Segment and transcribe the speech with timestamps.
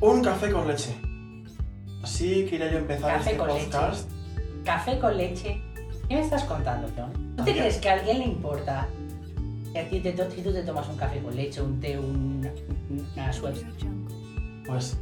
[0.00, 0.94] Un café con leche.
[2.02, 3.64] Así quería yo empezar Café este con leche.
[3.66, 4.10] podcast.
[4.64, 5.62] Café con leche.
[6.08, 7.12] ¿Qué me estás contando, John?
[7.36, 8.88] ¿Tú te crees que a alguien le importa
[9.72, 11.98] que a ti te, to- si tú te tomas un café con leche, un té,
[11.98, 12.50] un,
[13.14, 13.64] una Schweppes?
[14.66, 14.96] Pues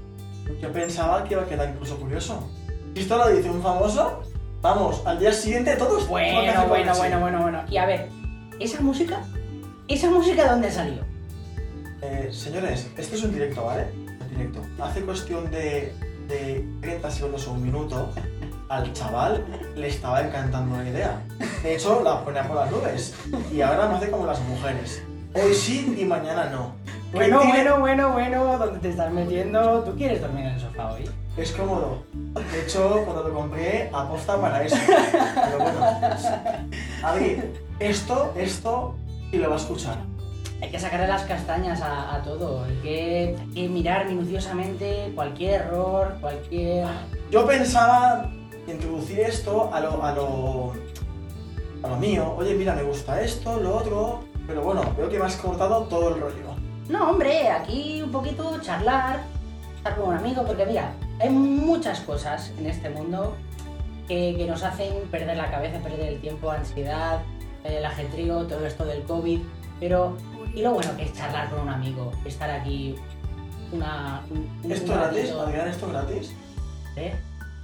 [0.60, 2.48] yo pensaba que iba a quedar incluso curioso.
[2.94, 4.22] Si esto lo dice un famoso,
[4.60, 6.06] vamos, al día siguiente todos.
[6.08, 6.98] Bueno, bueno, leche.
[6.98, 7.62] bueno, bueno, bueno.
[7.70, 8.08] Y a ver,
[8.58, 9.20] ¿esa música?
[9.86, 11.02] ¿Esa música de dónde salió?
[12.02, 13.84] Eh, señores, este es un directo, ¿vale?
[14.38, 14.62] Directo.
[14.82, 15.92] Hace cuestión de,
[16.28, 18.08] de 30 segundos o un minuto,
[18.68, 19.44] al chaval
[19.76, 21.22] le estaba encantando la idea.
[21.62, 23.14] De hecho, la ponía por las nubes.
[23.52, 25.02] Y ahora me hace como las mujeres.
[25.34, 26.72] Hoy sí y mañana no.
[27.12, 29.82] Bueno, tiene- bueno, bueno, bueno, ¿dónde te estás metiendo?
[29.82, 31.08] ¿Tú quieres dormir en el sofá hoy?
[31.36, 32.02] Es cómodo.
[32.12, 34.76] De hecho, cuando lo compré, aposta para eso.
[34.86, 35.80] Pero bueno.
[37.80, 38.96] Esto, esto,
[39.30, 39.96] y lo va a escuchar.
[40.60, 42.64] Hay que sacarle las castañas a, a todo.
[42.64, 46.86] Hay que, hay que mirar minuciosamente cualquier error, cualquier...
[47.30, 48.30] Yo pensaba
[48.66, 50.72] introducir esto a lo, a lo,
[51.82, 52.34] a lo mío.
[52.36, 54.20] Oye, mira, me gusta esto, lo otro.
[54.48, 56.56] Pero bueno, veo que me has cortado todo el rollo.
[56.88, 59.20] No, hombre, aquí un poquito charlar,
[59.76, 63.36] estar con un amigo, porque mira, hay muchas cosas en este mundo
[64.08, 67.20] que, que nos hacen perder la cabeza, perder el tiempo, ansiedad,
[67.62, 69.40] el ajetrío, todo esto del COVID,
[69.78, 70.16] pero
[70.54, 72.94] y lo bueno que es charlar con un amigo, estar aquí
[73.72, 74.22] una...
[74.30, 75.18] un- un ¿Esto gratis?
[75.22, 76.32] ratito, Adrián, ¿esto gratis?
[76.96, 77.14] ¿eh?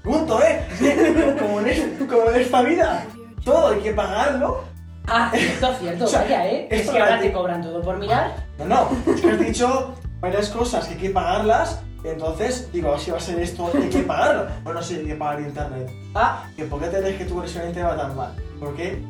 [0.03, 0.67] Punto, ¿eh?
[1.41, 3.07] Como en, es- como en esta vida.
[3.45, 4.65] Todo hay que pagarlo.
[5.07, 6.69] Ah, cierto, cierto, O sea, vaya, ¿eh?
[6.71, 7.31] Es esto que ahora gratis.
[7.31, 8.37] te cobran todo por mirar.
[8.59, 11.81] No, no, es que has dicho varias cosas que hay que pagarlas.
[12.05, 14.47] Entonces, digo, si va a ser esto, hay que pagarlo.
[14.63, 15.91] Bueno, sí, hay que pagar internet.
[16.15, 18.35] Ah, que por qué te crees que tu versión te va tan mal.
[18.61, 19.03] ¿Por qué?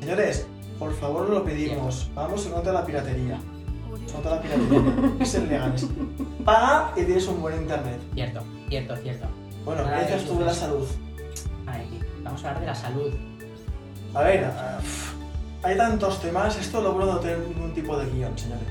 [0.00, 0.46] Señores,
[0.78, 2.10] por favor lo pedimos.
[2.14, 3.38] Vamos en contra de la piratería.
[4.22, 5.12] De la piratería.
[5.20, 5.86] Es ser legales.
[6.44, 8.00] Paga y tienes un buen internet.
[8.14, 9.26] Cierto, cierto, cierto.
[9.64, 10.86] Bueno, ¿qué dices tú de la salud?
[11.66, 13.12] Ay, vamos a hablar de la salud.
[14.14, 14.50] A ver,
[14.80, 15.14] pf,
[15.62, 16.56] hay tantos temas.
[16.58, 18.68] Esto lo bueno no tener ningún tipo de guion, señores.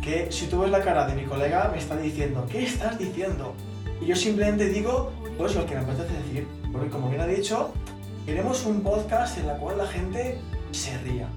[0.00, 3.54] Que si tú ves la cara de mi colega, me está diciendo, ¿qué estás diciendo?
[4.00, 6.46] Y yo simplemente digo, pues lo que me apetece decir.
[6.72, 7.72] Porque como bien ha dicho,
[8.24, 10.38] queremos un podcast en el cual la gente
[10.70, 11.28] se ría.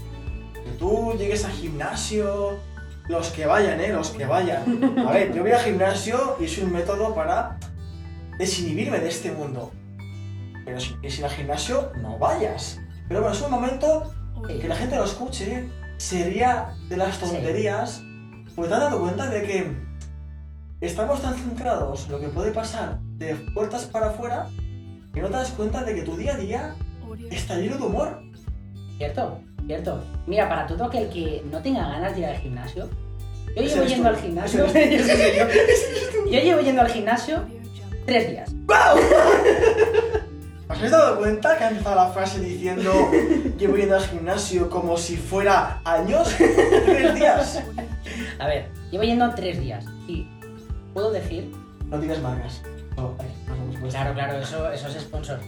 [0.53, 2.59] Que tú llegues al gimnasio,
[3.07, 3.93] los que vayan, ¿eh?
[3.93, 4.97] Los que vayan.
[5.07, 7.57] A ver, yo voy al gimnasio y es un método para
[8.37, 9.71] desinhibirme de este mundo.
[10.65, 12.79] Pero si quieres ir al gimnasio, no vayas.
[13.07, 14.13] Pero bueno, es un momento
[14.47, 18.01] que la gente lo escuche, se ría de las tonterías,
[18.55, 19.77] pues te has dado cuenta de que
[20.81, 24.47] estamos tan centrados en lo que puede pasar de puertas para afuera
[25.13, 26.75] que no te das cuenta de que tu día a día
[27.29, 28.23] está lleno de humor.
[29.01, 30.03] Cierto, cierto.
[30.27, 32.87] Mira, para todo aquel que no tenga ganas de ir al gimnasio,
[33.55, 34.67] yo llevo yendo al gimnasio.
[36.25, 36.29] Yo.
[36.29, 37.43] Llevo yendo al gimnasio
[38.05, 38.53] tres días.
[40.69, 43.09] ¿Os habéis dado cuenta que ha empezado la frase diciendo
[43.57, 46.29] llevo yendo al gimnasio como si fuera años?
[46.37, 47.63] Tres días.
[48.37, 49.83] A ver, llevo yendo tres días.
[50.07, 50.27] Y
[50.93, 51.51] puedo decir,
[51.89, 52.61] No digas marcas.
[52.95, 53.89] No, puestos.
[53.89, 55.39] claro, claro, eso, eso es sponsor.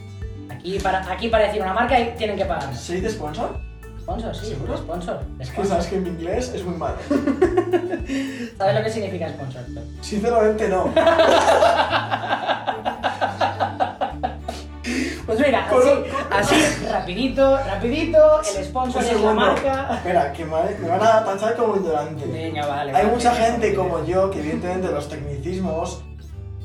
[0.63, 2.73] Aquí para, aquí para decir una marca tienen que pagar.
[2.73, 3.59] ¿Se dice sponsor?
[3.99, 4.77] Sponsor, sí, ¿Seguro?
[4.77, 5.19] sponsor.
[5.37, 6.95] Es que sabes que mi inglés es muy malo.
[8.57, 9.63] ¿Sabes lo que significa sponsor?
[9.99, 10.93] Sinceramente no.
[15.25, 15.89] Pues mira, así,
[16.53, 19.95] así, rapidito, rapidito, el sponsor es la marca.
[19.95, 20.51] Espera, que me,
[20.81, 22.25] me van a tachar como ignorante.
[22.25, 22.91] Venga, vale.
[22.91, 23.15] Hay vale.
[23.15, 26.03] mucha gente como yo que evidentemente los tecnicismos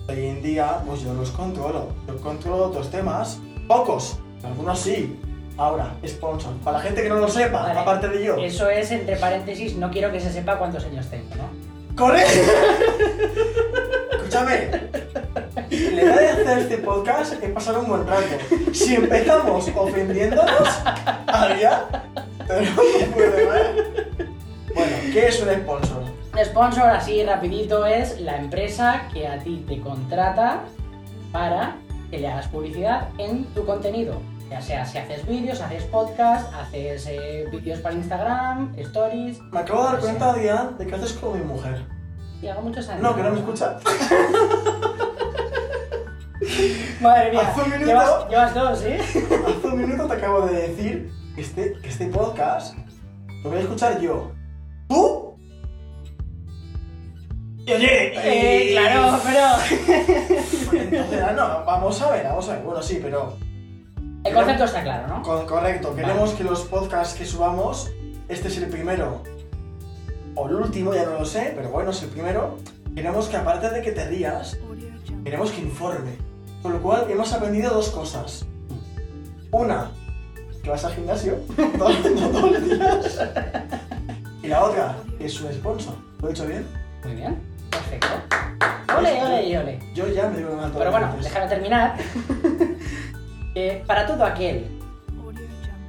[0.08, 1.92] de hoy en día, pues yo los controlo.
[2.08, 3.38] Yo controlo otros temas.
[3.68, 5.20] Pocos, algunos sí.
[5.58, 6.54] Ahora, sponsor.
[6.64, 7.78] Para la gente que no lo sepa, Vale.
[7.80, 8.36] aparte de yo.
[8.36, 11.94] Eso es, entre paréntesis, no quiero que se sepa cuántos años tengo, ¿no?
[11.96, 12.22] ¡Corre!
[14.12, 14.70] Escúchame.
[15.70, 18.22] La idea de hacer este podcast es pasar un buen rato.
[18.72, 20.68] Si empezamos ofendiéndonos,
[21.26, 21.86] habría.
[22.46, 23.84] Pero no puede, ¿vale?
[24.74, 26.02] Bueno, ¿qué es un sponsor?
[26.32, 30.60] Un sponsor, así rapidito, es la empresa que a ti te contrata
[31.32, 31.76] para
[32.10, 34.20] que le hagas publicidad en tu contenido.
[34.50, 39.40] Ya sea si haces vídeos, haces podcast, haces eh, vídeos para Instagram, stories.
[39.52, 41.84] Me acabo de dar cuenta, Adrián, de que haces como mi mujer.
[42.40, 43.02] Y hago muchos años.
[43.02, 43.78] No, que no me escucha.
[47.00, 49.00] Madre mía, Hace un minuto- llevas, llevas dos, ¿eh?
[49.00, 52.76] Hace un minuto te acabo de decir que este, que este podcast
[53.42, 54.32] lo voy a escuchar yo.
[57.68, 60.80] Y oye, Eh, claro, pero...
[60.82, 62.62] Entonces, ah, no, vamos a ver, vamos a ver.
[62.62, 63.36] Bueno, sí, pero.
[64.24, 65.22] El concepto está claro, ¿no?
[65.22, 67.90] Co- correcto, queremos que los podcasts que subamos,
[68.28, 69.22] este es el primero
[70.34, 72.58] o el último, ya no lo sé, pero bueno, es el primero.
[72.94, 74.58] Queremos que aparte de que te rías,
[75.24, 76.16] queremos que informe.
[76.62, 78.44] Con lo cual hemos aprendido dos cosas.
[79.52, 79.90] Una,
[80.62, 81.34] que vas al gimnasio
[81.78, 83.20] todos, todos los días.
[84.42, 85.94] Y la otra, que es un sponsor.
[86.20, 86.66] ¿Lo he dicho bien?
[87.04, 87.40] Muy bien,
[87.88, 88.96] perfecto.
[88.96, 89.78] Ole, ole y ole.
[89.94, 91.96] Yo ya me digo una Pero bueno, déjame terminar.
[93.54, 94.66] Eh, para todo aquel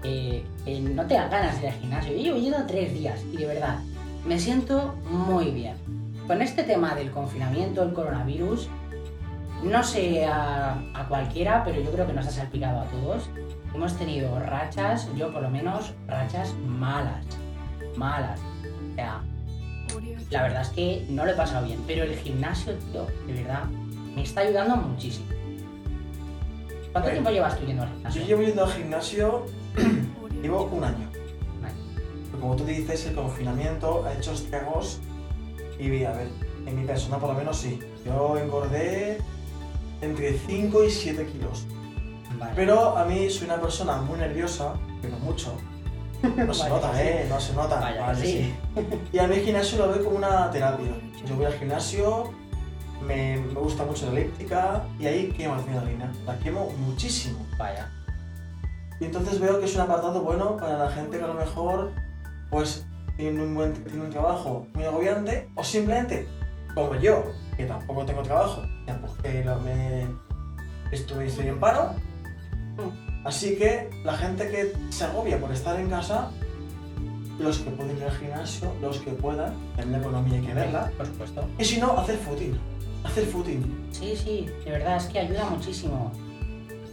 [0.04, 3.38] eh, que no tenga ganas de ir al gimnasio, yo llevo yendo tres días y
[3.38, 3.80] de verdad
[4.26, 5.76] me siento muy bien.
[6.26, 8.70] Con este tema del confinamiento, el coronavirus,
[9.62, 13.30] no sé a, a cualquiera, pero yo creo que nos ha salpicado a todos.
[13.76, 17.24] Hemos tenido rachas, yo por lo menos, rachas malas.
[17.96, 18.40] Malas.
[18.92, 19.22] O sea,
[20.30, 23.66] la verdad es que no lo he pasado bien, pero el gimnasio, tío, de verdad,
[24.16, 25.26] me está ayudando muchísimo.
[26.92, 28.26] ¿Cuánto Eh, tiempo llevas tú yendo al Yo gimnasio?
[28.28, 29.46] llevo yendo al gimnasio,
[30.42, 31.10] llevo un año.
[32.32, 35.00] Pero como tú dices, el confinamiento ha hecho estragos
[35.80, 36.28] y, a ver,
[36.66, 37.80] en mi persona por lo menos sí.
[38.06, 39.18] Yo engordé
[40.02, 41.66] entre 5 y 7 kilos.
[42.38, 42.54] Vale.
[42.56, 45.54] Pero a mí soy una persona muy nerviosa, pero mucho.
[46.24, 47.04] No se nota.
[47.04, 47.26] ¿eh?
[47.30, 47.80] No se nota.
[47.80, 48.54] Vaya Vale, sí.
[49.14, 50.92] Y a mí el gimnasio lo veo como una terapia.
[51.26, 52.32] Yo voy al gimnasio,
[53.06, 56.12] me, me gusta mucho la elíptica y ahí quemo adrenalina.
[56.26, 57.40] La quemo muchísimo.
[57.58, 57.90] Vaya.
[59.00, 61.92] Y entonces veo que es un apartado bueno para la gente que a lo mejor
[62.50, 62.86] pues
[63.16, 66.28] tiene un, buen, tiene un trabajo muy agobiante o simplemente
[66.76, 67.24] como yo,
[67.56, 70.06] que tampoco tengo trabajo, tampoco que lo- me
[70.92, 71.92] estoy, estoy en paro.
[73.24, 76.30] Así que la gente que se agobia por estar en casa,
[77.38, 80.92] los que pueden ir al gimnasio, los que puedan, en la economía hay que verla.
[80.98, 81.46] Por supuesto.
[81.58, 82.58] Y si no, hacer footing.
[83.04, 83.88] Hacer footing.
[83.92, 86.12] Sí, sí, de verdad es que ayuda muchísimo.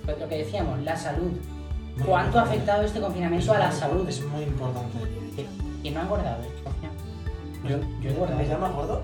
[0.05, 1.31] Pues lo que decíamos, la salud.
[1.97, 4.09] Muy ¿Cuánto ha afectado este confinamiento a la muy- salud?
[4.09, 4.99] Es muy importante.
[5.83, 6.43] ¿Quién no ha engordado?
[6.43, 7.05] este confinamiento?
[7.69, 8.39] Yo, yo he engordado.
[8.39, 9.03] ¿Me llamas gordo?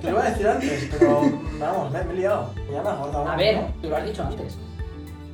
[0.00, 1.20] Te lo iba a decir antes, pero
[1.58, 2.52] vamos, me, me he liado.
[2.68, 3.32] Me llamas gordo ahora.
[3.32, 4.56] A ver, tú lo has dicho antes.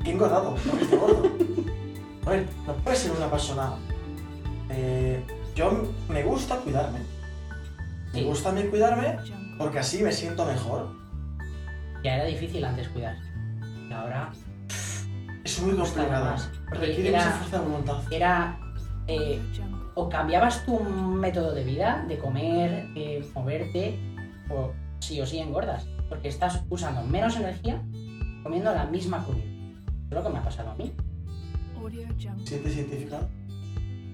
[0.06, 0.54] ¿Qué engordado?
[0.64, 1.32] No esté gordo.
[2.26, 3.72] A ver, no puedes ser una persona.
[4.70, 5.20] eh,
[5.56, 7.00] yo me gusta cuidarme.
[8.12, 9.16] Me gusta a mí cuidarme
[9.58, 10.90] porque así me siento mejor.
[12.04, 13.16] Ya era difícil antes cuidar.
[13.88, 14.30] Y ahora
[15.44, 16.36] Es muy complicado.
[16.70, 17.96] Requiere era- mucha fuerza de voluntad.
[18.12, 18.58] era
[19.08, 19.40] eh,
[19.96, 23.98] o cambiabas tu método de vida, de comer, de moverte,
[24.50, 24.70] o
[25.00, 25.84] sí o sí engordas.
[26.08, 27.82] Porque estás usando menos energía
[28.44, 29.55] comiendo la misma comida.
[30.08, 30.92] Es lo que me ha pasado a mí.
[32.44, 33.28] ¿Sientes identificado?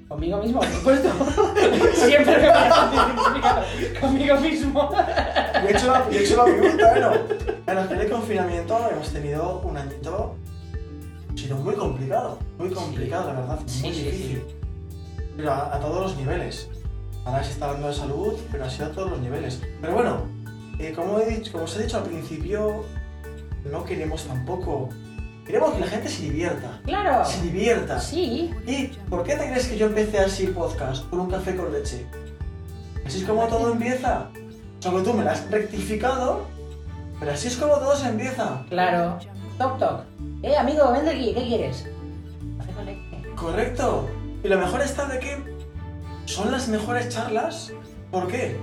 [0.09, 1.09] Conmigo mismo, por supuesto.
[1.95, 3.63] Siempre me sentir identificado
[4.01, 4.91] conmigo mismo.
[4.93, 7.13] Yo he hecho la, yo he hecho la pregunta, bueno.
[7.67, 10.37] En el primer confinamiento hemos tenido un añito.
[11.33, 12.39] Ha sido muy complicado.
[12.59, 13.61] Muy complicado, la verdad.
[13.61, 14.43] Muy Sí, sí, difícil.
[15.37, 16.69] Pero a, a todos los niveles.
[17.25, 19.63] Ahora se está hablando de salud, pero ha sido a todos los niveles.
[19.81, 20.23] Pero bueno,
[20.79, 22.85] eh, como, he dicho, como os he dicho al principio,
[23.71, 24.91] no queremos tampoco.
[25.47, 26.81] Queremos que la gente se divierta.
[26.85, 27.25] Claro.
[27.25, 27.99] Se divierta.
[27.99, 28.53] Sí.
[28.67, 31.09] ¿Y por qué te crees que yo empecé así podcast?
[31.11, 32.07] Con un café con leche.
[33.05, 34.29] Así es como todo empieza.
[34.79, 36.47] Solo tú me lo has rectificado,
[37.19, 38.65] pero así es como todo se empieza.
[38.69, 39.19] Claro.
[39.59, 40.01] Toc toc.
[40.43, 41.87] Eh, amigo, vente aquí, ¿qué quieres?
[42.59, 43.35] Café con leche.
[43.37, 44.09] Correcto.
[44.45, 45.37] Y lo mejor está de que
[46.27, 47.73] son las mejores charlas.
[48.11, 48.57] ¿Por qué?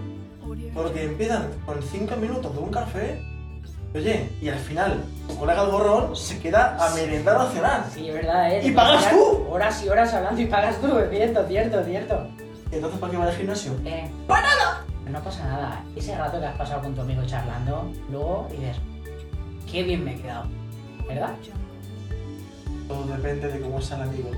[0.74, 3.22] Porque empiezan con 5 minutos de un café.
[3.94, 7.86] Oye, y al final, tu colega el gorrón se queda a merendar o a cenar.
[7.92, 8.62] Sí, es verdad, ¿eh?
[8.64, 9.48] ¿Y pagas tú?
[9.50, 12.28] Horas y horas hablando y pagas tú, cierto, cierto, cierto.
[12.72, 13.74] Entonces, ¿para qué va al gimnasio?
[13.86, 14.86] Eh, nada!
[15.10, 15.84] No pasa nada.
[15.96, 18.78] Ese rato que has pasado con tu amigo charlando, luego dices,
[19.72, 20.46] qué bien me he quedado.
[21.08, 21.32] ¿Verdad?
[22.88, 24.30] Todo depende de cómo sea el amigo.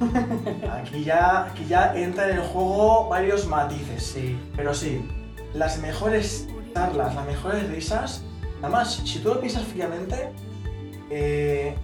[0.72, 4.06] Aquí ya, aquí ya entran en el juego varios matices.
[4.06, 4.38] Sí.
[4.56, 5.04] Pero sí,
[5.52, 8.22] las mejores charlas, las mejores risas,
[8.60, 10.32] nada más, si tú lo piensas fríamente,
[11.10, 11.74] eh,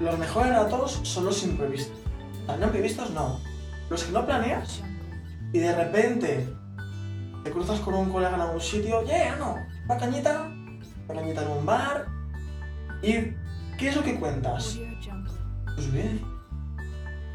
[0.00, 1.96] los mejores ratos son los imprevistos.
[2.46, 3.40] Sea, no imprevistos, no.
[3.88, 4.82] Los que no planeas
[5.52, 6.48] y de repente
[7.44, 10.48] te cruzas con un colega en algún sitio, yeah, no, una cañita,
[11.08, 12.06] una cañita en un bar.
[13.02, 13.12] ¿Y
[13.78, 14.78] qué es lo que cuentas?
[15.76, 16.28] Sus vivencias.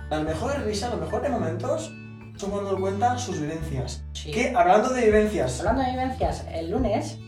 [0.09, 1.91] Las mejores risas, los mejores momentos
[2.37, 4.03] son cuando cuentan sus vivencias.
[4.13, 4.31] Sí.
[4.31, 7.19] Que hablando de vivencias, Hablando de vivencias, el lunes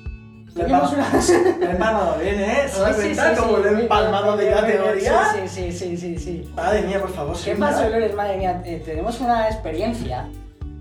[0.56, 1.30] Pa- unas...
[1.30, 2.68] el empalmado viene, ¿eh?
[2.70, 5.24] ¿Se Sí, cuenta sí, como el empalmado bien, de bien, categoría?
[5.34, 6.52] Sí, sí, sí, sí, sí.
[6.56, 8.16] Madre mía, por favor, ¿Qué pasó lunes?
[8.16, 10.28] Madre mía, eh, tenemos una experiencia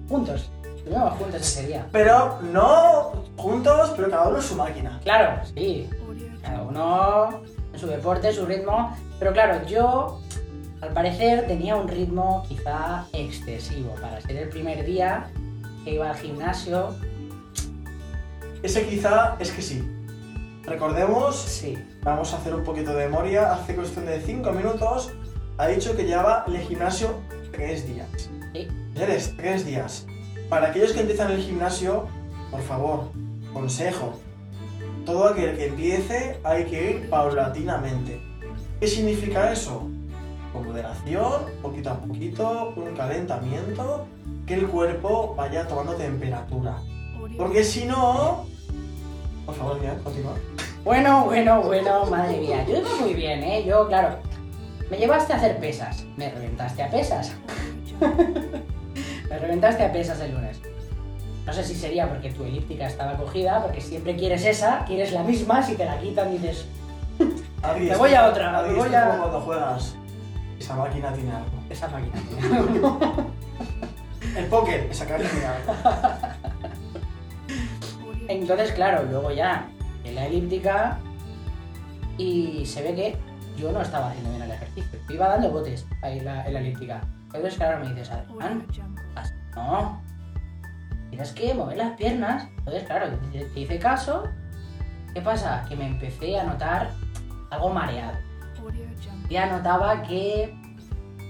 [0.09, 0.51] juntos.
[0.77, 1.87] Estuvimos juntos ese día.
[1.93, 5.01] Pero no juntos, pero cada uno en su máquina.
[5.05, 5.89] Claro, sí.
[6.43, 7.41] Cada uno
[7.75, 8.97] en su deporte, su ritmo.
[9.19, 10.21] Pero claro, yo
[10.81, 15.27] al parecer tenía un ritmo quizá excesivo para ser el primer día
[15.85, 16.95] que iba al gimnasio.
[18.63, 19.83] Ese quizá es que sí.
[20.65, 21.79] recordemos, Sí.
[22.03, 23.53] vamos a hacer un poquito de memoria.
[23.55, 25.11] Hace cuestión de 5 minutos
[25.57, 27.15] ha dicho que llevaba en el gimnasio
[27.53, 28.09] 3 días.
[28.53, 28.69] Sí.
[28.93, 30.07] Señores, 3 días.
[30.51, 32.07] Para aquellos que empiezan el gimnasio,
[32.51, 33.11] por favor,
[33.55, 34.19] consejo.
[35.07, 38.21] Todo aquel que empiece hay que ir paulatinamente.
[38.79, 39.89] ¿Qué significa eso?
[40.53, 44.07] Con moderación, poquito a poquito, un calentamiento,
[44.47, 46.77] que el cuerpo vaya tomando temperatura.
[47.37, 48.47] Porque si no...
[49.47, 50.35] Por favor, ya, continúa.
[50.85, 52.65] Bueno, bueno, bueno, madre mía.
[52.69, 53.65] Yo iba muy bien, ¿eh?
[53.65, 54.19] Yo, claro,
[54.91, 56.05] me llevaste a hacer pesas.
[56.17, 57.33] Me reventaste a pesas.
[59.31, 60.61] me reventaste a pesas el lunes.
[61.47, 65.23] No sé si sería porque tu elíptica estaba cogida, porque siempre quieres esa, quieres la
[65.23, 66.67] misma, si te la quitan dices,
[67.19, 69.95] Me voy a otra, me voy a- como cuando juegas.
[70.61, 71.51] Esa máquina tiene algo.
[71.71, 72.15] esa máquina.
[72.73, 72.99] tío".
[74.37, 75.73] El póker, esa máquina tiene algo.
[78.29, 79.67] Entonces, claro, luego ya
[80.05, 80.99] en la elíptica
[82.19, 83.17] y se ve que
[83.57, 84.99] yo no estaba haciendo bien el ejercicio.
[85.09, 87.01] Iba dando botes ahí en la, en la elíptica.
[87.25, 88.67] Entonces, claro, me dices, Adrián,
[89.57, 90.03] No.
[91.11, 92.49] Tienes que mover las piernas.
[92.59, 94.25] Entonces, claro, te, te hice caso.
[95.15, 95.65] ¿Qué pasa?
[95.69, 96.91] Que me empecé a notar
[97.51, 98.19] algo mareado.
[99.31, 100.55] Ya notaba que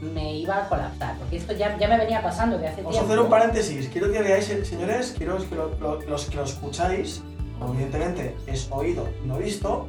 [0.00, 1.17] me iba a colapsar.
[1.19, 3.12] Porque esto ya, ya me venía pasando de hace Vamos a tiempo.
[3.12, 3.88] hacer un paréntesis.
[3.93, 7.23] Quiero que veáis, eh, señores, quiero que lo- lo- los que lo escucháis,
[7.62, 9.87] evidentemente es oído, no visto.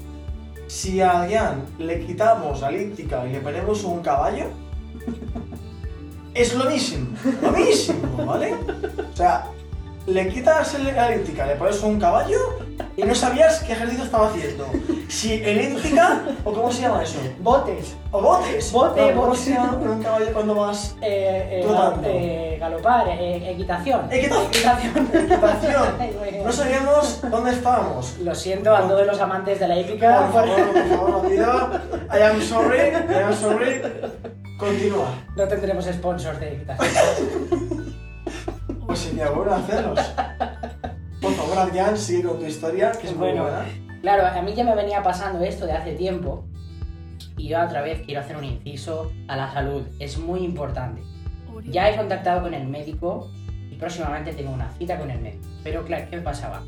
[0.67, 4.45] Si a Adrián le quitamos la elíptica y le ponemos un caballo,
[6.33, 7.09] es lo mismo,
[7.41, 8.53] lo mismo, ¿vale?
[8.53, 9.47] O sea,
[10.07, 12.37] le quitas la elíptica, le pones un caballo
[13.01, 14.65] y no sabías qué ejercicio estaba haciendo.
[15.07, 17.95] Si elíptica, o cómo se llama eso, Botes.
[18.11, 18.71] o botes.
[18.71, 19.37] Bote, ¿Cómo bote.
[19.39, 22.07] se llama un caballo cuando vas Eh, eh, Trotando.
[22.07, 24.01] eh, galopar, eh, equitación.
[24.11, 25.09] Equitación.
[25.13, 25.83] Equitación.
[26.45, 28.17] No sabíamos dónde estábamos.
[28.19, 30.29] Lo siento a todos los amantes de la épica.
[30.31, 31.69] Por favor, por favor, Davido.
[32.13, 33.81] I am sorry, I am sorry.
[34.59, 35.07] Continúa.
[35.35, 37.95] No tendremos sponsors de equitación.
[38.85, 39.99] Pues sería bueno hacerlos.
[41.49, 43.43] Favor, Adrián, sigue con tu historia, que es muy Bueno.
[43.43, 43.65] buena.
[44.01, 46.45] Claro, a mí ya me venía pasando esto de hace tiempo.
[47.37, 49.83] Y yo otra vez quiero hacer un inciso a la salud.
[49.97, 51.01] Es muy importante.
[51.65, 53.31] Ya he contactado con el médico
[53.71, 55.43] y próximamente tengo una cita con el médico.
[55.63, 56.61] Pero claro, ¿qué me pasaba?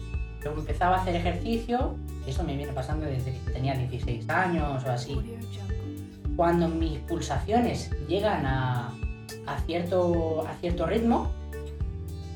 [0.43, 1.95] Yo empezaba a hacer ejercicio,
[2.25, 5.15] y esto me viene pasando desde que tenía 16 años o así.
[6.35, 8.88] Cuando mis pulsaciones llegan a,
[9.45, 11.31] a cierto, a cierto ritmo,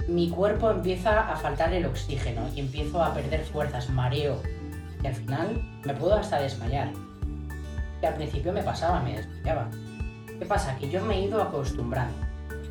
[0.08, 4.42] mi cuerpo empieza a faltar el oxígeno y empiezo a perder fuerzas, mareo.
[5.04, 6.92] Y al final me puedo hasta desmayar.
[8.02, 9.68] Que al principio me pasaba, me desmayaba.
[10.40, 10.76] ¿Qué pasa?
[10.78, 12.14] Que yo me he ido acostumbrando.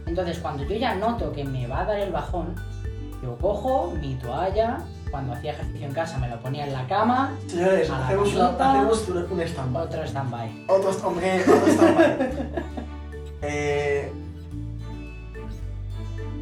[0.06, 2.54] Entonces, cuando yo ya noto que me va a dar el bajón,
[3.22, 4.78] yo cojo mi toalla,
[5.10, 8.28] cuando hacía ejercicio en casa me lo ponía en la cama, Señores, A la hacemos,
[8.34, 8.70] una- pelota.
[8.72, 9.82] hacemos un, stand-by.
[9.86, 10.64] otro stand-by.
[10.68, 12.38] Otro, st- hombre, otro stand-by.
[13.46, 13.93] Eh,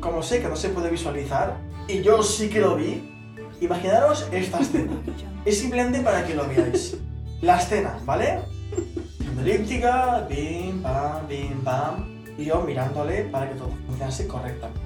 [0.03, 1.57] como sé que no se puede visualizar,
[1.89, 3.09] y yo sí que lo vi,
[3.61, 4.93] imaginaros esta escena.
[5.45, 6.97] Es simplemente para que lo veáis.
[7.41, 8.41] La escena, ¿vale?
[9.41, 12.23] Elíptica, bim, pam, bim, pam.
[12.39, 14.81] Y yo mirándole para que todo funcionase correctamente.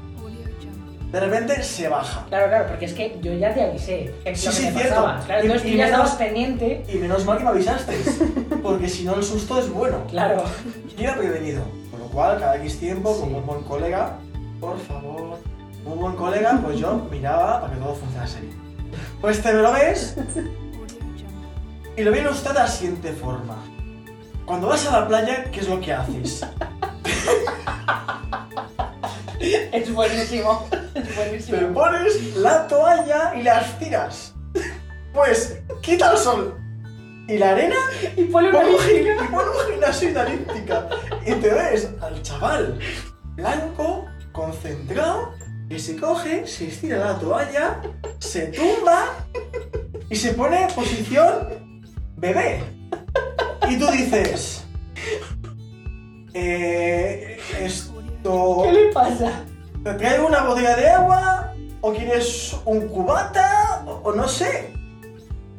[1.12, 2.26] De repente se baja.
[2.28, 4.88] Claro, claro, porque es que yo ya te avisé que Sí, lo que sí, cierto.
[4.96, 5.22] pasaba.
[5.24, 6.84] Claro, Y- entonces y tú ya menos- estabas pendiente.
[6.92, 7.94] Y menos mal que me avisaste.
[8.62, 10.02] Porque si no, el susto es bueno.
[10.10, 10.42] Claro.
[10.96, 11.62] Yo iba prevenido.
[11.90, 13.20] Con lo cual, cada X tiempo, Sí.
[13.20, 14.18] como un buen colega,
[14.66, 15.38] por favor,
[15.84, 18.56] un buen colega, pues yo miraba para que todo funcionase bien.
[19.20, 20.16] Pues te lo ves
[21.96, 23.56] y lo viene usted de la siguiente forma.
[24.44, 26.44] Cuando vas a la playa, ¿qué es lo que haces?
[29.38, 30.66] Es buenísimo.
[30.94, 31.68] Es Te buenísimo.
[31.74, 34.34] pones la toalla y las tiras.
[35.12, 36.58] Pues, quita el sol
[37.28, 37.76] y la arena
[38.16, 39.16] Y ponle una Pon un, elíptica.
[39.24, 40.88] gim- pon un gimnasio y una elíptica.
[41.26, 42.78] Y te ves al chaval
[43.34, 45.32] blanco, concentrado,
[45.68, 47.80] que se coge, se estira la toalla,
[48.18, 49.06] se tumba
[50.10, 51.82] y se pone en posición
[52.16, 52.62] bebé.
[53.68, 54.64] Y tú dices,
[56.34, 58.62] eh, esto...
[58.64, 59.44] ¿Qué le pasa?
[59.82, 61.54] ¿Te traigo una botella de agua?
[61.80, 63.82] ¿O quieres un cubata?
[63.86, 64.72] O, o no sé.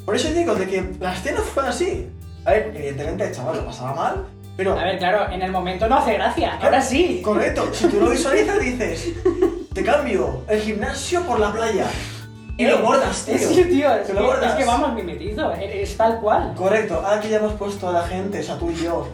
[0.06, 2.10] Por eso digo de que la escena fue así.
[2.46, 4.26] A ver, evidentemente el chaval lo pasaba mal,
[4.58, 6.58] pero A ver, claro, en el momento no hace gracia.
[6.60, 7.22] Ahora sí.
[7.24, 9.10] correcto, si tú lo visualizas dices,
[9.74, 11.86] te cambio el gimnasio por la playa.
[12.58, 13.36] Y lo bordas, tío.
[13.36, 14.54] Es que, tío, es que, lo bordas.
[14.54, 15.52] es que vamos, mimetizo.
[15.54, 16.56] Es tal cual.
[16.56, 19.08] Correcto, ahora que ya hemos puesto a la gente, o sea, tú y yo,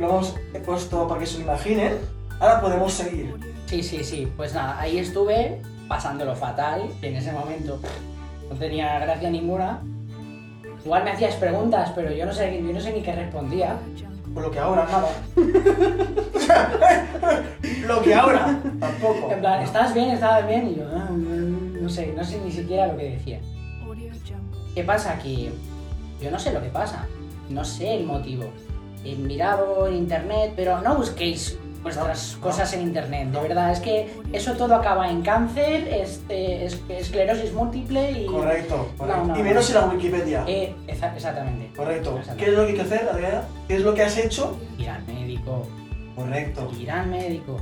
[0.00, 1.96] lo hemos puesto para que se lo imaginen,
[2.40, 3.36] ahora podemos seguir.
[3.66, 4.28] Sí, sí, sí.
[4.36, 6.90] Pues nada, ahí estuve pasándolo fatal.
[7.00, 7.78] que En ese momento
[8.50, 9.80] no tenía gracia ninguna.
[10.84, 13.78] igual me hacías preguntas, pero yo no sé, yo no sé ni qué respondía.
[14.36, 15.08] Lo que ahora, nada.
[17.86, 19.30] lo que ahora, tampoco.
[19.32, 20.10] En plan, ¿estás bien?
[20.10, 20.68] ¿Estás bien?
[20.70, 23.40] Y yo, "Ah, no sé, no sé ni siquiera lo que decía.
[24.74, 25.18] ¿Qué pasa?
[25.18, 25.50] Que
[26.20, 27.06] yo no sé lo que pasa,
[27.48, 28.44] no sé el motivo.
[29.04, 32.42] He mirado en internet, pero no busquéis vuestras No, no.
[32.42, 37.52] cosas en internet, de verdad, es que eso todo acaba en cáncer, este, es- esclerosis
[37.52, 38.26] múltiple y...
[38.26, 39.24] Correcto, correcto.
[39.24, 39.78] No, no, y menos no.
[39.80, 40.44] en la Wikipedia.
[40.48, 41.70] Eh, exa- exactamente.
[41.76, 42.10] Correcto.
[42.18, 42.44] Exactamente.
[42.44, 43.42] ¿Qué es lo que hay que hacer, Adriana?
[43.68, 44.58] ¿Qué es lo que has hecho?
[44.78, 45.66] Ir al médico,
[46.16, 46.70] Correcto.
[46.76, 47.56] ir al médico,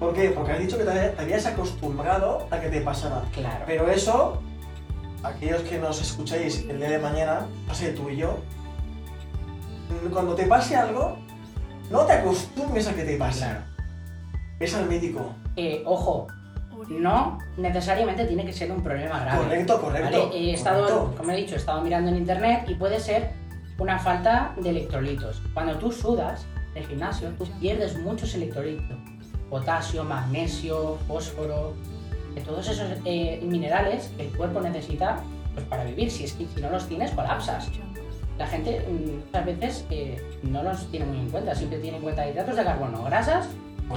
[0.00, 0.30] ¿Por qué?
[0.30, 3.22] Porque has dicho que te habías acostumbrado a que te pasara.
[3.32, 3.64] claro.
[3.64, 4.42] Pero eso,
[5.22, 8.38] aquellos que nos escuchéis el día de mañana, pase tú y yo,
[10.12, 11.16] cuando te pase algo,
[11.92, 13.40] no te acostumbres a que te pase.
[13.40, 13.60] Claro.
[14.58, 15.34] Es al médico.
[15.56, 16.26] Eh, ojo,
[16.88, 19.44] no necesariamente tiene que ser un problema grave.
[19.44, 20.28] Correcto, correcto.
[20.28, 20.36] ¿vale?
[20.36, 21.14] He estado, correcto.
[21.18, 23.30] como he dicho, he estado mirando en internet y puede ser
[23.78, 25.42] una falta de electrolitos.
[25.52, 28.96] Cuando tú sudas en el gimnasio, tú pierdes muchos electrolitos.
[29.50, 31.74] Potasio, magnesio, fósforo,
[32.34, 35.22] de todos esos eh, minerales que el cuerpo necesita
[35.52, 36.10] pues, para vivir.
[36.10, 37.70] Si, es que, si no los tienes, colapsas.
[38.42, 42.02] La gente mm, muchas veces eh, no los tiene muy en cuenta, siempre tiene en
[42.02, 43.46] cuenta hidratos de carbono, grasas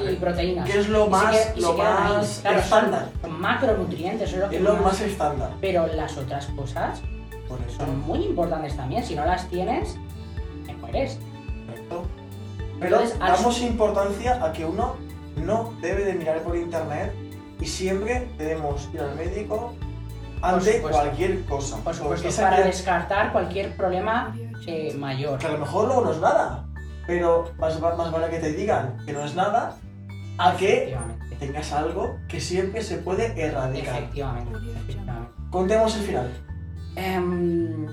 [0.07, 0.69] y proteínas.
[0.69, 3.09] ¿Qué es lo se más, lo más Claro, estándar?
[3.23, 5.49] Son macronutrientes, eso es lo que Es lo más- más estándar.
[5.59, 7.01] Pero las otras cosas
[7.75, 9.03] son muy importantes también.
[9.03, 9.97] Si no las tienes,
[10.67, 11.17] te mueres.
[11.65, 12.03] Correcto.
[12.79, 14.95] Pero Entonces, al- damos importancia a que uno
[15.37, 17.11] no debe de mirar por internet
[17.59, 19.73] y siempre debemos ir al médico
[20.49, 21.77] ante cualquier cosa.
[21.83, 24.35] Por supuesto, para que- descartar cualquier problema
[24.67, 25.39] eh, mayor.
[25.39, 26.65] que a lo mejor luego no es nada,
[27.07, 29.77] pero más, más vale que te digan que no es nada
[30.37, 30.95] a que
[31.39, 33.95] tengas algo que siempre se puede erradicar.
[33.97, 34.57] Efectivamente.
[34.75, 35.29] efectivamente.
[35.49, 36.31] Contemos el final.
[36.95, 37.85] Em,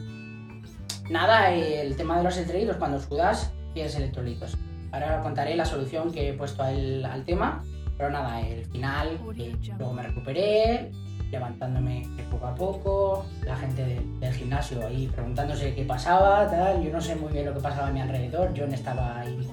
[1.10, 4.56] nada, el tema de los electrolitos, cuando sudas, tienes electrolitos.
[4.92, 7.64] Ahora contaré la solución que he puesto al, al tema,
[7.96, 10.90] pero nada, el final, que luego me recuperé,
[11.32, 16.92] levantándome poco a poco, la gente de- del gimnasio ahí preguntándose qué pasaba, tal, yo
[16.92, 19.48] no sé muy bien lo que pasaba a mi alrededor, yo no estaba ahí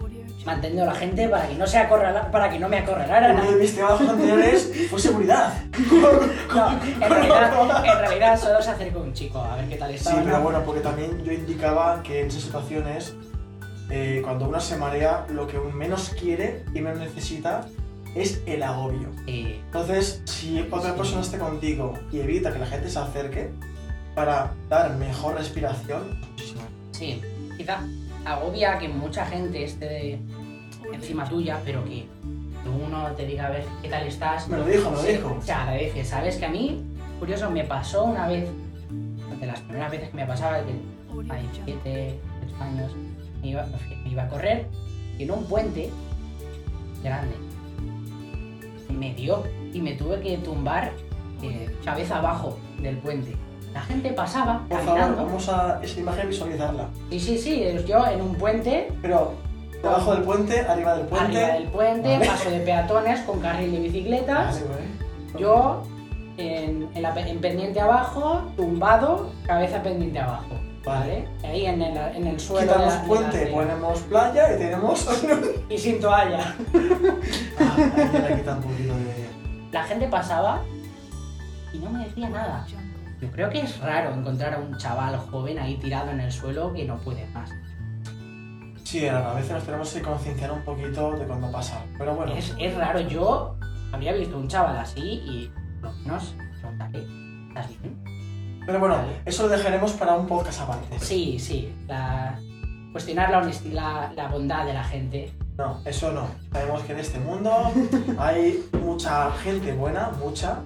[0.46, 3.40] manteniendo a la gente para que no, se acorrala- para que no me acorralaran.
[3.40, 5.54] Uno de mis trabajos anteriores fue seguridad.
[6.50, 9.96] No, en realidad, en realidad solo se acercó un chico a ver qué tal Sí,
[9.98, 10.24] estaba.
[10.24, 13.14] pero bueno, porque también yo indicaba que en esas situaciones,
[13.92, 17.66] eh, cuando uno se marea, lo que menos quiere y menos necesita
[18.16, 19.10] es el agobio.
[19.28, 23.50] Eh, Entonces, si otra persona esté contigo y evita que la gente se acerque
[24.16, 26.62] para dar mejor respiración, muchísimo.
[26.92, 27.22] Sí,
[27.58, 27.80] quizá
[28.26, 30.20] agobia que mucha gente esté
[30.92, 32.06] encima tuya, pero que
[32.66, 34.48] uno te diga a ver qué tal estás.
[34.48, 35.40] Me lo dijo, me lo dijo.
[35.44, 36.38] Se agradece, ¿sabes?
[36.38, 36.84] Que a mí,
[37.20, 38.50] curioso, me pasó una vez,
[39.40, 40.74] de las primeras veces que me pasaba, que
[41.32, 42.20] hay 7,
[42.54, 42.92] 8 años,
[43.42, 43.66] me iba,
[44.04, 44.68] me iba a correr
[45.18, 45.90] y en un puente
[47.04, 47.49] grande
[48.90, 50.92] me dio y me tuve que tumbar
[51.42, 53.36] eh, cabeza abajo del puente.
[53.74, 56.88] La gente pasaba Por favor, vamos a esa imagen visualizarla.
[57.12, 59.34] Sí, sí, sí, es yo en un puente, Pero
[59.84, 61.26] debajo del puente, arriba del puente.
[61.44, 62.26] arriba del puente, Vale.
[62.26, 65.40] paso de peatones con carril de bicicletas, Vale, vale.
[65.42, 65.84] yo
[66.38, 70.56] en, en la pe- en pendiente abajo, tumbado, cabeza pendiente abajo.
[70.86, 71.28] ¿Vale?
[71.44, 72.72] Ahí en el, en el suelo.
[72.72, 75.08] de Quitamos de puente, la ponemos playa y tenemos.
[75.70, 76.56] Y sin toalla.
[77.60, 79.30] ah, ahí ya le quita un poquito de.
[79.72, 80.64] La gente pasaba
[81.72, 82.66] y no me decía nada.
[83.22, 86.74] Yo creo que es raro encontrar a un chaval joven ahí tirado en el suelo
[86.74, 87.52] que no puede más.
[88.84, 91.84] Sí, a veces nos tenemos que concienciar un poquito de cuando pasa.
[91.98, 93.56] Pero bueno, Es, es raro, yo
[93.92, 97.06] había visto un chaval así y por lo menos preguntarle,
[97.50, 97.89] ¿estás bien?
[98.70, 99.22] Pero bueno, Vale.
[99.26, 101.00] eso lo dejaremos para un podcast aparte.
[101.00, 102.40] Sí, sí, la,
[102.92, 105.34] cuestionar la, honesti- la, la bondad de la gente.
[105.58, 106.28] No, eso no.
[106.54, 107.52] Sabemos que en este mundo
[108.20, 110.60] hay mucha gente buena, mucha.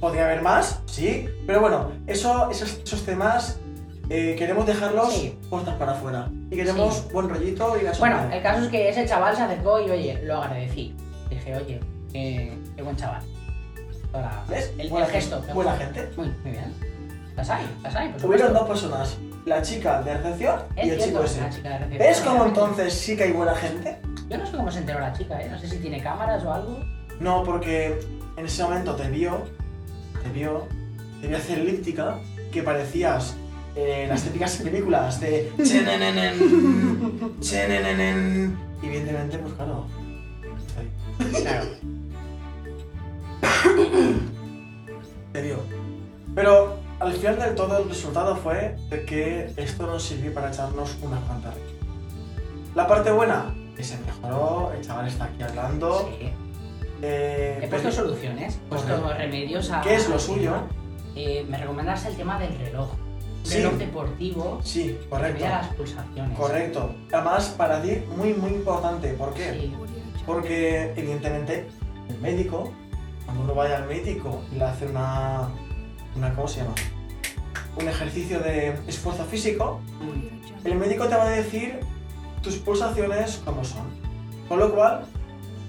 [0.00, 1.26] Podría haber más, sí.
[1.46, 3.58] Pero bueno, eso, esos, esos temas
[4.10, 5.38] eh, queremos dejarlos Sí.
[5.48, 6.28] puestos para afuera.
[6.50, 7.08] Y queremos Sí.
[7.12, 8.18] buen rollito y gasolina.
[8.20, 10.94] Bueno, el caso es que ese chaval se acercó y oye, lo agradecí.
[11.30, 11.80] Dije, oye,
[12.12, 13.22] qué, qué buen chaval.
[14.12, 14.70] Toda- ¿Ves?
[14.74, 15.36] El, el buena gesto.
[15.38, 15.52] gente.
[15.54, 16.10] Buena gente.
[16.16, 16.91] Muy, muy bien.
[17.36, 19.16] Las hay, las hay, por Hubieron dos personas,
[19.46, 21.40] la chica de recepción y el chico ese.
[21.98, 23.98] ¿Ves cómo entonces sí que hay buena gente?
[24.28, 25.48] Yo no sé cómo se enteró la chica, ¿eh?
[25.50, 26.78] No sé si tiene cámaras o algo.
[27.20, 28.00] No, porque
[28.36, 29.42] en ese momento te vio,
[30.22, 30.66] te vio,
[31.20, 32.18] te vio hacer elíptica,
[32.50, 33.34] que parecías
[33.76, 39.86] eh, las típicas películas de chenenenen, chenenenen, y evidentemente, pues claro,
[40.78, 41.66] ahí, Claro.
[45.32, 45.58] te vio.
[46.34, 50.96] Pero al final del todo el resultado fue de que esto nos sirvió para echarnos
[51.02, 51.72] una cuanta risas.
[52.74, 56.08] La parte buena, que se mejoró, el chaval está aquí hablando.
[56.18, 56.30] Sí.
[57.02, 59.80] eh, He puesto pero- soluciones, he puesto remedios a.
[59.82, 60.54] ¿Qué es lo suyo?
[61.14, 62.88] Eh, me recomendas el tema del reloj.
[63.44, 63.56] Sí.
[63.56, 65.40] reloj deportivo Sí, que correcto.
[65.40, 66.38] vea las pulsaciones.
[66.38, 66.94] Correcto.
[67.12, 69.08] Además, para ti, muy, muy importante.
[69.14, 69.52] ¿Por qué?
[69.52, 69.74] Sí.
[70.24, 71.66] Porque, evidentemente,
[72.08, 72.72] el médico,
[73.24, 75.48] cuando uno vaya al médico y le hace una,
[76.16, 76.34] una.
[76.34, 76.74] ¿Cómo se llama?
[77.76, 79.80] Un ejercicio de esfuerzo físico,
[80.64, 81.80] el médico te va a decir
[82.42, 83.86] tus pulsaciones como son.
[84.48, 85.04] Con lo cual,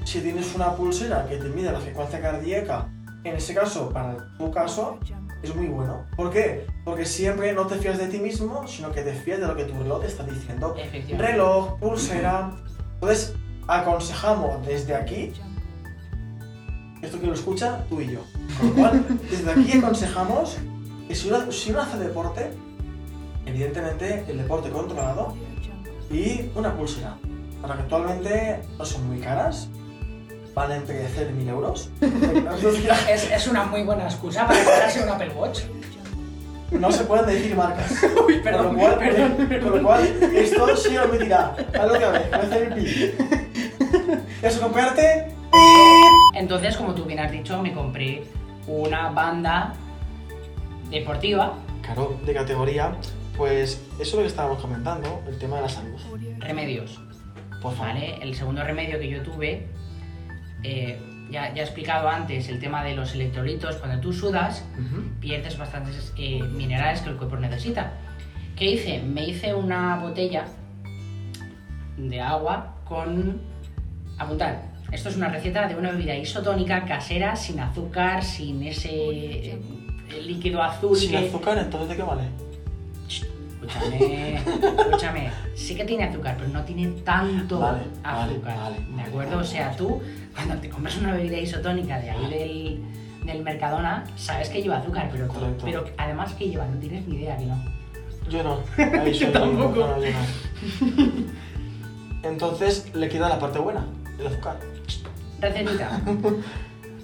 [0.04, 2.90] si tienes una pulsera que te mide la frecuencia cardíaca,
[3.24, 5.00] en ese caso, para tu caso,
[5.42, 6.06] es muy bueno.
[6.18, 6.68] ¿Por qué?
[6.84, 9.64] Porque siempre no te fías de ti mismo, sino que te fías de lo que
[9.64, 10.76] tu reloj te está diciendo.
[11.18, 12.52] Reloj, pulsera.
[12.96, 13.34] Entonces,
[13.68, 15.34] aconsejamos desde aquí,
[17.04, 18.22] esto que lo escucha tú y yo.
[18.60, 20.58] Con lo cual, desde aquí aconsejamos
[21.08, 22.52] que si uno, si uno hace deporte,
[23.46, 25.36] evidentemente el deporte controlado
[26.10, 27.18] y una pulsera.
[27.62, 29.68] Para que actualmente no son muy caras,
[30.54, 31.90] van entre 0 y 1000 euros.
[33.10, 35.62] Es, es una muy buena excusa para comprarse un Apple Watch.
[36.72, 37.92] No se pueden decir marcas.
[38.28, 39.00] Uy, Con lo cual,
[39.62, 40.04] con lo cual
[40.36, 41.56] esto sí lo admitirá.
[41.80, 43.14] Haz lo que hagas, voy a hacer el.
[44.40, 45.33] ¿Quieres comprarte?
[46.34, 48.24] Entonces, como tú bien has dicho, me compré
[48.68, 49.74] una banda
[50.90, 52.96] deportiva, Claro, de categoría,
[53.36, 56.00] pues eso es lo que estábamos comentando, el tema de la salud.
[56.40, 57.02] remedios.
[57.62, 57.94] Por favor.
[57.94, 58.16] ¿Vale?
[58.22, 59.68] El segundo remedio que yo tuve,
[60.64, 60.98] eh,
[61.30, 63.76] ya, ya he explicado antes el tema de los electrolitos.
[63.78, 64.64] Cuando tú sudas,
[65.20, 67.94] pierdes bastantes eh, minerales que el cuerpo necesita.
[68.56, 69.02] ¿Qué hice?
[69.02, 70.46] Me hice una botella
[71.98, 73.42] de agua con...
[74.20, 74.73] Apuntar.
[74.94, 79.60] Esto es una receta de una bebida isotónica casera, sin azúcar, sin ese eh,
[80.26, 81.18] líquido azul Sin que...
[81.28, 82.24] azúcar, entonces ¿de qué vale?
[83.08, 85.32] Escúchame, escúchame.
[85.56, 88.58] Sí que tiene azúcar, pero no tiene tanto Vale, azúcar.
[88.58, 89.38] vale, ¿De acuerdo?
[89.40, 90.02] O sea, tú,
[90.36, 92.84] cuando te compras una bebida isotónica de ahí del,
[93.26, 95.64] del Mercadona, sabes que lleva azúcar, pero, Correcto.
[95.66, 97.64] pero además que lleva, no tienes ni idea que no.
[98.30, 98.60] Yo no.
[99.02, 99.76] Ahí soy- tampoco.
[99.80, 101.24] no, yo no.
[102.24, 103.86] Entonces le queda la parte buena,
[104.20, 104.58] el azúcar.
[105.44, 106.00] Recetita.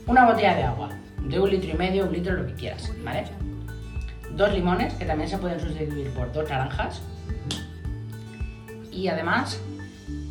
[0.08, 0.90] Una botella de agua,
[1.22, 3.26] de un litro y medio, un litro, lo que quieras, ¿vale?
[4.32, 7.02] Dos limones, que también se pueden sustituir por dos naranjas.
[8.92, 9.60] Y además,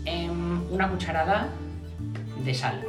[0.07, 1.49] em, una cucharada
[2.45, 2.83] de sal.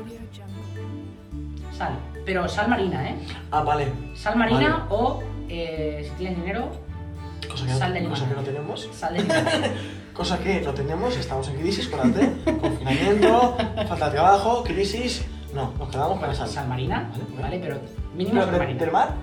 [1.77, 1.93] Sal,
[2.25, 3.15] pero sal marina, ¿eh?
[3.51, 3.91] Ah, vale.
[4.15, 6.71] Sal marina o, eh, si tienes dinero,
[7.49, 8.45] Cosa que, Sal de cosa que limón.
[8.45, 8.89] no tenemos.
[8.93, 9.37] sal de limón.
[10.19, 12.29] Cosa que no tenemos, estamos en crisis, acuérdate.
[12.61, 13.55] Confinamiento,
[13.87, 15.23] falta de trabajo, crisis.
[15.53, 16.49] No, nos quedamos con sal.
[16.49, 17.59] sal marina, Vale, vale.
[17.63, 17.77] Pero
[18.17, 18.79] mínimo Pero de- marina.
[18.81, 19.13] ¿Del mar?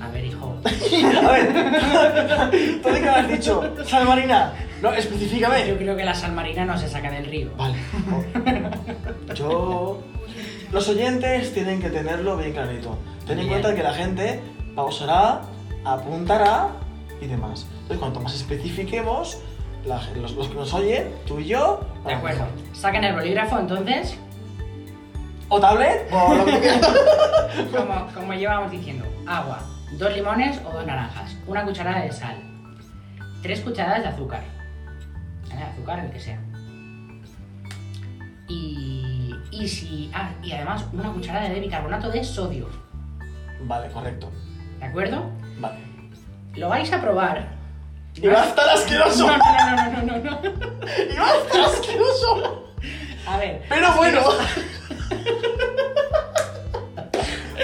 [0.00, 0.54] A ver, hijo.
[0.64, 3.74] A ver, ¿tú de qué me has dicho?
[3.84, 4.52] ¿Sal marina?
[4.80, 5.74] No, Yo específicame.
[5.76, 7.50] creo que la sal marina no se saca del río.
[7.56, 7.74] Vale.
[9.34, 9.98] Yo.
[10.70, 12.96] Los oyentes tienen que tenerlo bien clarito.
[13.26, 14.40] Ten en cuenta que la gente
[14.76, 15.40] pausará,
[15.84, 16.68] apuntará
[17.20, 17.66] y demás.
[17.72, 19.38] Entonces, cuanto más especifiquemos,
[19.86, 21.80] la los, los que nos oyen, tú y yo.
[22.06, 22.44] De acuerdo.
[22.44, 22.76] mejor.
[22.76, 24.18] Saquen el bolígrafo entonces,
[25.48, 26.92] O tablet, o lo que tú quieras.
[27.76, 29.60] como, como llevamos diciendo, agua,
[29.92, 32.36] dos limones o dos naranjas, una cucharada de sal,
[33.42, 34.42] tres cucharadas de azúcar,
[35.48, 35.62] ¿vale?
[35.62, 36.40] azúcar el que sea.
[38.48, 42.68] Y, y si, ah, y además una cucharada de bicarbonato de sodio,
[43.62, 44.30] Vale, correcto.
[44.78, 45.30] ¿de acuerdo?
[45.60, 45.87] Vale.
[46.58, 47.46] Lo vais a probar.
[48.16, 49.26] Y va a estar asqueroso.
[49.28, 49.44] No, no,
[49.76, 50.40] no, no, no, no.
[51.12, 52.64] Y va a estar asqueroso.
[53.26, 54.20] A ver, Pero bueno.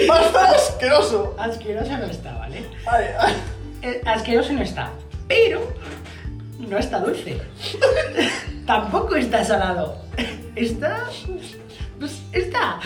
[0.08, 1.34] Va a estar asqueroso.
[1.38, 2.68] asqueroso no está, ¿vale?
[2.84, 3.14] Vale.
[3.82, 4.90] Eh, asqueroso no está,
[5.26, 5.60] pero
[6.58, 7.40] no está dulce.
[8.66, 9.98] Tampoco está salado.
[10.54, 11.04] Está.
[11.98, 12.78] Pues está.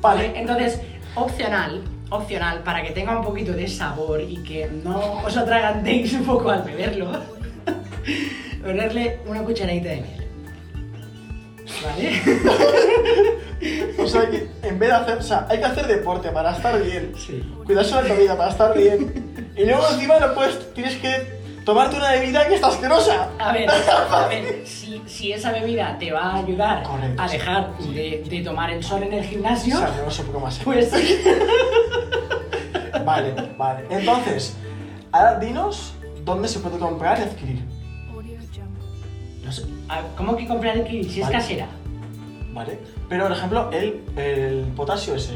[0.00, 0.32] Vale.
[0.38, 0.80] Entonces,
[1.14, 6.24] opcional, opcional, para que tenga un poquito de sabor y que no os atragantéis un
[6.24, 7.10] poco al beberlo,
[8.64, 10.26] ponerle una cucharadita de miel.
[11.84, 12.22] ¿Vale?
[13.98, 16.80] O sea que en vez de hacer, o sea, hay que hacer deporte para estar
[16.82, 17.12] bien.
[17.16, 17.42] Sí.
[17.64, 19.50] Cuidarse la comida para estar bien.
[19.56, 21.35] Y luego encima no puedes, tienes que
[21.66, 23.28] tomarte una bebida que está asquerosa.
[23.38, 23.68] A ver,
[24.10, 27.36] a ver, si, si esa bebida te va a ayudar Correcto, a sí.
[27.36, 27.92] dejar Sí.
[27.92, 30.40] de, de tomar el sol en el O gimnasio, sea, yo no sé un poco
[30.40, 30.58] más.
[30.64, 30.90] pues
[33.04, 33.86] Vale, vale.
[33.90, 34.56] Entonces,
[35.12, 35.92] ahora dinos
[36.24, 37.64] dónde se puede comprar y adquirir.
[39.44, 41.38] no sé, a- ¿cómo que comprar el si es Vale.
[41.38, 41.66] casera?
[42.52, 42.78] ¿Vale?
[43.08, 45.34] Pero, por ejemplo, el, el potasio ese,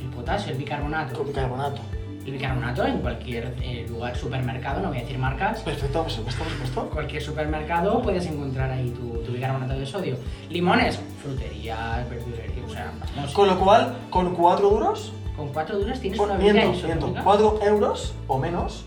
[0.00, 1.16] El potasio, el bicarbonato.
[1.18, 1.80] con bicarbonato.
[2.24, 5.60] El bicarbonato en cualquier eh, lugar, supermercado, no voy a decir marcas.
[5.60, 6.90] Perfecto, por supuesto, por supuesto.
[6.90, 10.16] Cualquier supermercado puedes encontrar ahí tu, tu bicarbonato de sodio.
[10.48, 13.32] Limones, fruterías, verdulería, o sea, vamos.
[13.32, 17.06] Con lo cual, con 4 duros, Con cuatro duras tienes por, una bebida miento, miento,
[17.06, 17.24] isotrónica.
[17.24, 18.84] 4 euros o menos,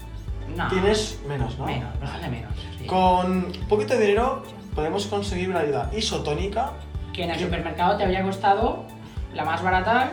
[0.55, 1.65] No, tienes menos, ¿no?
[1.65, 2.53] menos, bastante menos.
[2.79, 2.85] sí.
[2.85, 4.43] Con un poquito de dinero
[4.75, 6.71] podemos conseguir una bebida isotónica.
[7.13, 8.83] Que en el supermercado te habría costado
[9.33, 10.11] la más barata.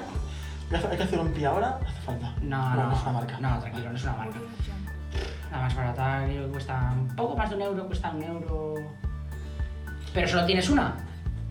[0.91, 1.79] ¿Hay que- hacer un pie ahora?
[1.87, 2.35] Hace falta.
[2.43, 3.39] No, Bueno, no, es una marca.
[3.41, 4.39] No, tranquilo, no es una marca.
[5.51, 8.75] La más barata creo que cuesta un poco más de un euro, cuesta un euro.
[10.15, 10.95] Pero solo tienes una.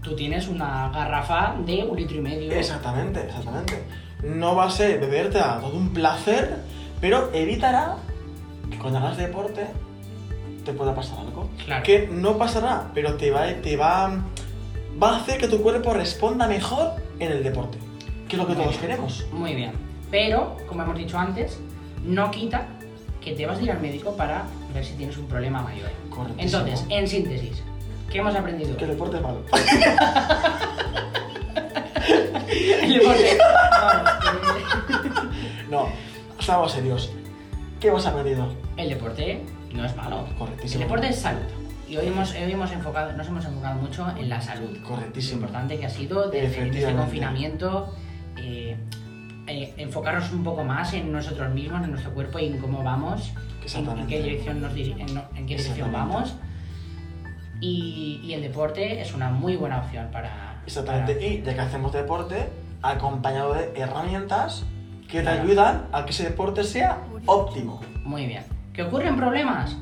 [0.01, 2.51] Tú tienes una garrafa de un litro y medio.
[2.51, 3.84] Exactamente, exactamente.
[4.23, 6.57] No va a ser beberte a todo un placer,
[6.99, 7.95] pero evitará
[8.69, 9.67] que cuando hagas deporte
[10.65, 11.49] te pueda pasar algo.
[11.65, 11.84] Claro.
[11.84, 14.12] Que no pasará, pero te va, te va,
[15.01, 17.77] va a hacer que tu cuerpo responda mejor en el deporte.
[18.32, 19.26] Que es lo que todos queremos.
[19.34, 19.74] Muy bien.
[20.10, 21.60] Pero, como hemos dicho antes,
[22.06, 22.65] no quita
[23.20, 25.89] que te vas a ir al médico para ver si tienes un problema mayor.
[26.10, 26.62] Correctísimo.
[26.62, 27.62] Entonces, en síntesis,
[28.10, 28.78] ¿qué hemos aprendido?
[28.78, 29.41] Que el deporte es malo.
[32.82, 33.38] El deporte.
[35.70, 35.89] No,
[36.39, 37.12] estamos serios.
[37.82, 38.48] ¿Qué hemos aprendido?
[38.78, 39.41] el deporte
[39.74, 40.26] no es malo.
[40.30, 40.84] El Correctísimo.
[40.84, 41.41] deporte es salud.
[41.89, 44.70] Y hoy, hemos, hoy hemos enfocado, nos hemos enfocado mucho en la salud.
[44.70, 45.41] Lo Correctísimo.
[45.41, 47.94] importante que ha sido desde, este confinamiento
[48.38, 48.78] eh,
[49.48, 53.32] eh, enfocarnos un poco más en nosotros mismos, en nuestro cuerpo y en cómo vamos,
[53.76, 54.96] en, qué dirección, nos diri-
[55.36, 56.36] en, qué dirección vamos.
[57.60, 60.62] Y, y el deporte es una muy buena opción para...
[60.65, 61.13] Exactamente.
[61.13, 62.50] para- Y ya que hacemos deporte,
[62.82, 64.63] acompañado de herramientas
[65.08, 65.44] que te Claro.
[65.44, 67.82] ayudan a que ese deporte sea óptimo.
[68.04, 68.44] Muy bien.
[68.74, 69.76] ¿Que ocurren problemas?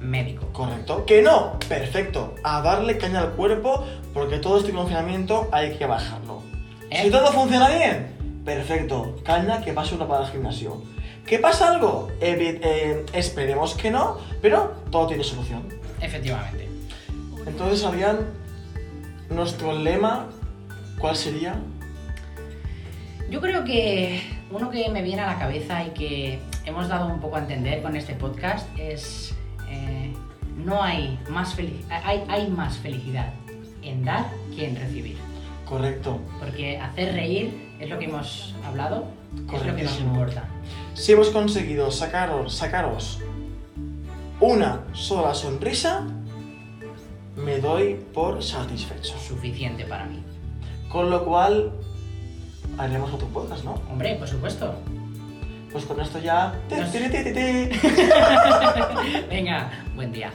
[0.00, 0.46] Médico.
[0.52, 1.04] ¿Correcto?
[1.04, 2.34] Que no, perfecto.
[2.42, 3.84] A darle caña al cuerpo
[4.14, 6.42] porque todo este confinamiento hay que bajarlo.
[6.90, 7.02] ¿Eh?
[7.04, 9.16] Si todo funciona bien, perfecto.
[9.24, 10.82] Caña que pase uno para el gimnasio.
[11.26, 12.08] ¿Que pasa algo?
[12.20, 15.62] Eh, esperemos que no, pero todo tiene solución.
[16.00, 16.68] Efectivamente.
[17.46, 18.18] Entonces, Adrián,
[19.28, 20.26] nuestro lema,
[20.98, 21.54] ¿cuál sería?
[23.30, 27.20] Yo creo que uno que me viene a la cabeza y que hemos dado un
[27.20, 29.32] poco a entender con este podcast es
[29.68, 30.12] eh,
[30.56, 31.56] no hay más
[31.88, 33.32] hay, hay más felicidad
[33.82, 34.26] en dar
[34.56, 35.29] que en recibir.
[35.70, 36.20] Correcto.
[36.40, 39.06] Porque hacer reír es lo que hemos hablado,
[39.54, 40.44] es lo que nos importa.
[40.94, 43.20] Si hemos conseguido sacaros, sacaros
[44.40, 46.08] una sola sonrisa,
[47.36, 49.16] me doy por satisfecho.
[49.18, 50.20] Suficiente para mí.
[50.90, 51.70] Con lo cual,
[52.76, 53.80] haremos otro podcast, ¿no?
[53.88, 54.74] Hombre, por supuesto.
[55.70, 56.52] Pues con esto ya...
[56.68, 56.90] Nos-.
[59.30, 60.32] Venga, buen día.